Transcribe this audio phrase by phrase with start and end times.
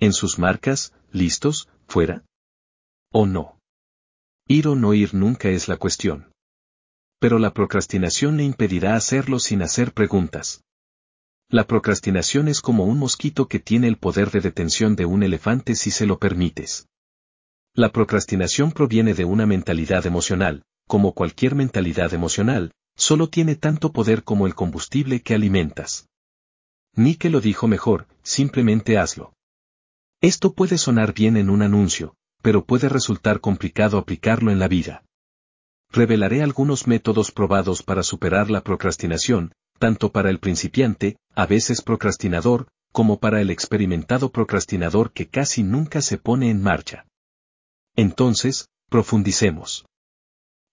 [0.00, 2.24] En sus marcas, listos, fuera.
[3.12, 3.58] ¿O no?
[4.48, 6.32] Ir o no ir nunca es la cuestión.
[7.18, 10.62] Pero la procrastinación le impedirá hacerlo sin hacer preguntas.
[11.50, 15.74] La procrastinación es como un mosquito que tiene el poder de detención de un elefante
[15.74, 16.88] si se lo permites.
[17.74, 24.24] La procrastinación proviene de una mentalidad emocional, como cualquier mentalidad emocional, solo tiene tanto poder
[24.24, 26.08] como el combustible que alimentas.
[26.94, 29.34] Nike lo dijo mejor, simplemente hazlo.
[30.20, 35.04] Esto puede sonar bien en un anuncio, pero puede resultar complicado aplicarlo en la vida.
[35.90, 42.68] Revelaré algunos métodos probados para superar la procrastinación, tanto para el principiante, a veces procrastinador,
[42.92, 47.06] como para el experimentado procrastinador que casi nunca se pone en marcha.
[47.96, 49.86] Entonces, profundicemos.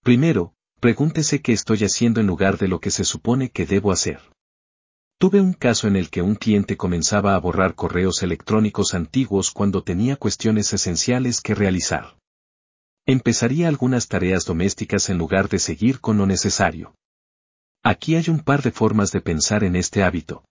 [0.02, 4.20] Primero, pregúntese qué estoy haciendo en lugar de lo que se supone que debo hacer.
[5.20, 9.82] Tuve un caso en el que un cliente comenzaba a borrar correos electrónicos antiguos cuando
[9.82, 12.16] tenía cuestiones esenciales que realizar.
[13.04, 16.94] Empezaría algunas tareas domésticas en lugar de seguir con lo necesario.
[17.82, 20.44] Aquí hay un par de formas de pensar en este hábito.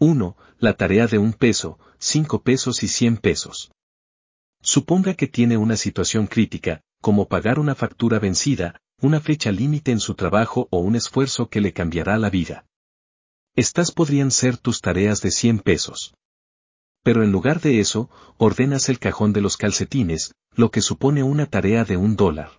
[0.00, 0.36] 1.
[0.58, 3.70] La tarea de un peso, 5 pesos y 100 pesos.
[4.62, 10.00] Suponga que tiene una situación crítica, como pagar una factura vencida, una fecha límite en
[10.00, 12.66] su trabajo o un esfuerzo que le cambiará la vida.
[13.56, 16.14] Estas podrían ser tus tareas de 100 pesos.
[17.02, 21.46] Pero en lugar de eso, ordenas el cajón de los calcetines, lo que supone una
[21.46, 22.50] tarea de un dólar.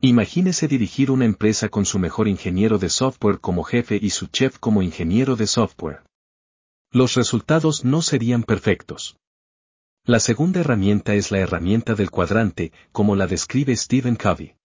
[0.00, 4.58] Imagínese dirigir una empresa con su mejor ingeniero de software como jefe y su chef
[4.58, 6.04] como ingeniero de software.
[6.90, 9.16] Los resultados no serían perfectos.
[10.04, 14.57] La segunda herramienta es la herramienta del cuadrante, como la describe Stephen Covey.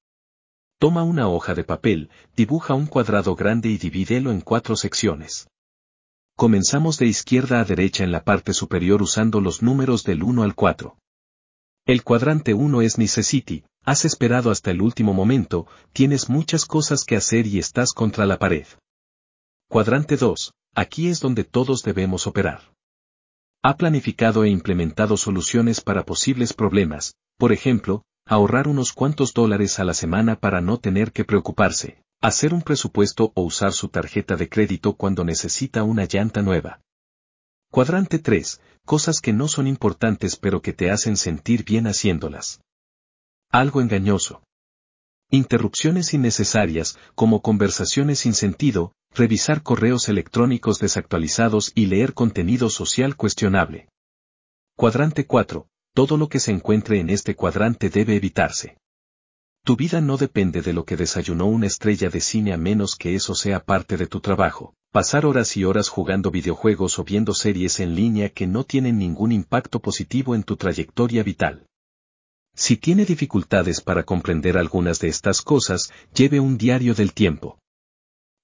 [0.83, 5.47] Toma una hoja de papel, dibuja un cuadrado grande y divídelo en cuatro secciones.
[6.35, 10.55] Comenzamos de izquierda a derecha en la parte superior usando los números del 1 al
[10.55, 10.97] 4.
[11.85, 17.15] El cuadrante 1 es Necessity, has esperado hasta el último momento, tienes muchas cosas que
[17.15, 18.67] hacer y estás contra la pared.
[19.69, 22.73] Cuadrante 2, aquí es donde todos debemos operar.
[23.61, 29.83] Ha planificado e implementado soluciones para posibles problemas, por ejemplo, ahorrar unos cuantos dólares a
[29.83, 34.47] la semana para no tener que preocuparse, hacer un presupuesto o usar su tarjeta de
[34.47, 36.79] crédito cuando necesita una llanta nueva.
[37.69, 38.61] Cuadrante 3.
[38.85, 42.61] Cosas que no son importantes pero que te hacen sentir bien haciéndolas.
[43.49, 44.43] Algo engañoso.
[45.29, 53.89] Interrupciones innecesarias, como conversaciones sin sentido, revisar correos electrónicos desactualizados y leer contenido social cuestionable.
[54.75, 58.77] Cuadrante 4 todo lo que se encuentre en este cuadrante debe evitarse.
[59.63, 63.15] Tu vida no depende de lo que desayunó una estrella de cine a menos que
[63.15, 64.73] eso sea parte de tu trabajo.
[64.91, 69.31] Pasar horas y horas jugando videojuegos o viendo series en línea que no tienen ningún
[69.31, 71.65] impacto positivo en tu trayectoria vital.
[72.55, 77.57] Si tiene dificultades para comprender algunas de estas cosas, lleve un diario del tiempo.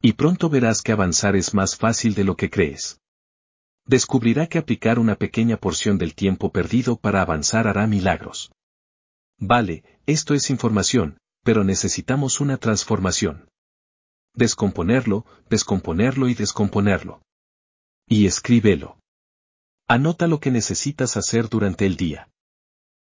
[0.02, 3.00] Y pronto verás que avanzar es más fácil de lo que crees
[3.90, 8.52] descubrirá que aplicar una pequeña porción del tiempo perdido para avanzar hará milagros.
[9.40, 13.50] Vale, esto es información, pero necesitamos una transformación.
[14.36, 17.24] Descomponerlo, descomponerlo y descomponerlo.
[18.08, 19.00] Y escríbelo.
[19.88, 22.30] Anota lo que necesitas hacer durante el día.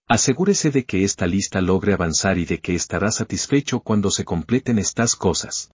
[0.07, 4.77] Asegúrese de que esta lista logre avanzar y de que estará satisfecho cuando se completen
[4.77, 5.71] estas cosas.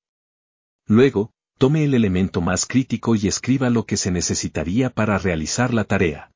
[0.85, 5.83] Luego, tome el elemento más crítico y escriba lo que se necesitaría para realizar la
[5.83, 6.31] tarea.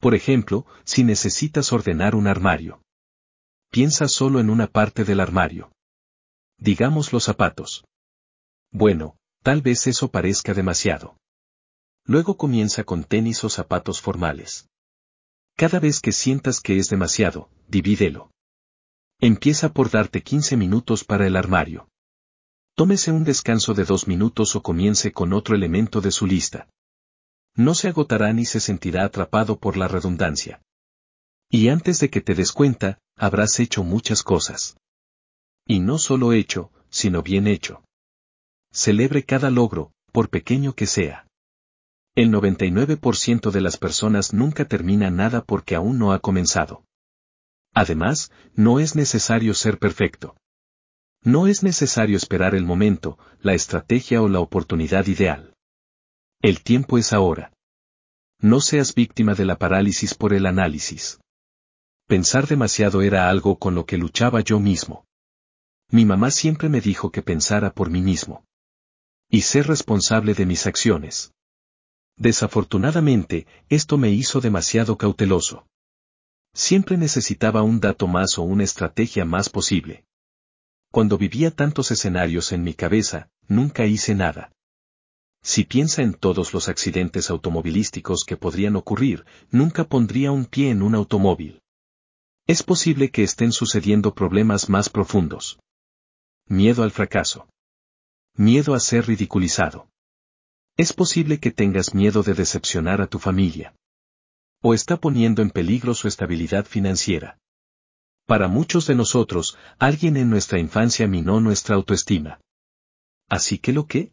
[0.00, 2.82] Por ejemplo, si necesitas ordenar un armario.
[3.70, 5.72] Piensa solo en una parte del armario.
[6.58, 7.84] Digamos los zapatos.
[8.70, 11.16] Bueno, tal vez eso parezca demasiado.
[12.06, 14.68] Luego comienza con tenis o zapatos formales.
[15.56, 18.30] Cada vez que sientas que es demasiado, divídelo.
[19.20, 21.88] Empieza por darte 15 minutos para el armario.
[22.76, 26.68] Tómese un descanso de dos minutos o comience con otro elemento de su lista.
[27.54, 30.60] No se agotará ni se sentirá atrapado por la redundancia.
[31.48, 34.76] Y antes de que te des cuenta, habrás hecho muchas cosas.
[35.68, 37.84] Y no solo hecho, sino bien hecho.
[38.72, 41.28] Celebre cada logro, por pequeño que sea.
[42.16, 46.82] El 99% de las personas nunca termina nada porque aún no ha comenzado.
[47.72, 50.36] Además, no es necesario ser perfecto.
[51.24, 55.54] No es necesario esperar el momento, la estrategia o la oportunidad ideal.
[56.42, 57.50] El tiempo es ahora.
[58.40, 61.18] No seas víctima de la parálisis por el análisis.
[62.06, 65.06] Pensar demasiado era algo con lo que luchaba yo mismo.
[65.90, 68.44] Mi mamá siempre me dijo que pensara por mí mismo.
[69.30, 71.32] Y ser responsable de mis acciones.
[72.18, 75.66] Desafortunadamente, esto me hizo demasiado cauteloso.
[76.52, 80.04] Siempre necesitaba un dato más o una estrategia más posible.
[80.94, 84.52] Cuando vivía tantos escenarios en mi cabeza, nunca hice nada.
[85.42, 90.82] Si piensa en todos los accidentes automovilísticos que podrían ocurrir, nunca pondría un pie en
[90.82, 91.60] un automóvil.
[92.46, 95.58] Es posible que estén sucediendo problemas más profundos.
[96.46, 97.48] Miedo al fracaso.
[98.36, 99.88] Miedo a ser ridiculizado.
[100.76, 103.74] Es posible que tengas miedo de decepcionar a tu familia.
[104.62, 107.40] O está poniendo en peligro su estabilidad financiera.
[108.26, 112.40] Para muchos de nosotros, alguien en nuestra infancia minó nuestra autoestima.
[113.28, 114.12] Así que lo que?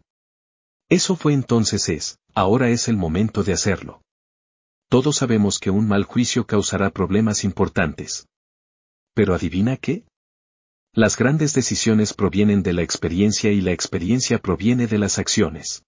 [0.89, 4.01] Eso fue entonces es, ahora es el momento de hacerlo.
[4.89, 8.27] Todos sabemos que un mal juicio causará problemas importantes.
[9.13, 10.03] Pero adivina qué?
[10.93, 15.85] Las grandes decisiones provienen de la experiencia y la experiencia proviene de las acciones.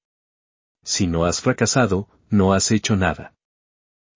[0.85, 3.33] Si no has fracasado, no has hecho nada.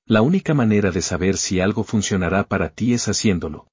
[0.05, 3.67] La única manera de saber si algo funcionará para ti es haciéndolo.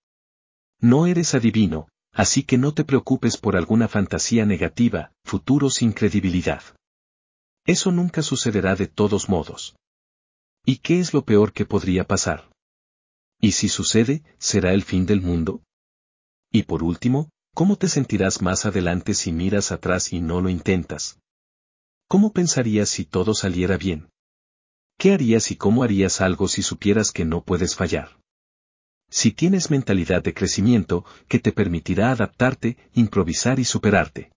[0.85, 6.63] No eres adivino, así que no te preocupes por alguna fantasía negativa, futuro sin credibilidad.
[7.65, 9.77] Eso nunca sucederá de todos modos.
[10.67, 12.51] ¿Y qué es lo peor que podría pasar?
[13.41, 15.63] ¿Y si sucede, será el fin del mundo?
[16.53, 21.19] Y por último, ¿cómo te sentirás más adelante si miras atrás y no lo intentas?
[22.09, 24.11] ¿Cómo pensarías si todo saliera bien?
[24.99, 28.19] ¿Qué harías y cómo harías algo si supieras que no puedes fallar?
[29.15, 34.33] Si tienes mentalidad de crecimiento, que te permitirá adaptarte, improvisar y superarte.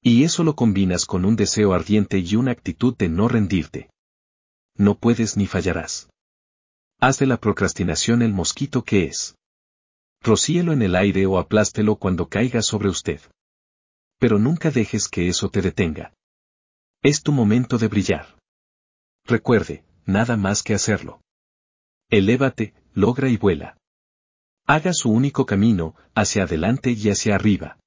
[0.00, 3.90] Y eso lo combinas con un deseo ardiente y una actitud de no rendirte.
[4.76, 6.08] No puedes ni fallarás.
[7.00, 9.34] Haz de la procrastinación el mosquito que es.
[10.22, 13.20] Rocíelo en el aire o aplástelo cuando caiga sobre usted.
[14.20, 16.14] Pero nunca dejes que eso te detenga.
[17.02, 18.38] Es tu momento de brillar.
[19.24, 21.20] Recuerde, nada más que hacerlo.
[22.10, 23.74] Elévate, logra y vuela.
[24.70, 27.78] Haga su único camino, hacia adelante y hacia arriba.